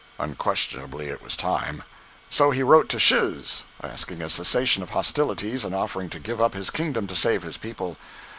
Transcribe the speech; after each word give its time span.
Unquestionably 0.17 1.09
it 1.09 1.21
was 1.21 1.35
time. 1.37 1.83
So 2.27 2.49
he 2.49 2.63
wrote 2.63 2.89
to 2.89 2.97
Shiz, 2.97 3.65
asking 3.83 4.23
a 4.23 4.31
cessation 4.31 4.81
of 4.81 4.89
hostilities, 4.89 5.63
and 5.63 5.75
offering 5.75 6.09
to 6.09 6.19
give 6.19 6.41
up 6.41 6.55
his 6.55 6.71
kingdom 6.71 7.05
to 7.05 7.15
save 7.15 7.43
his 7.43 7.57
people. 7.59 7.97